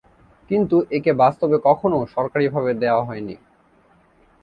[0.49, 3.35] কিন্তু একে বাস্তবে কখনও সরকারীভাবে দেওয়া হয়নি।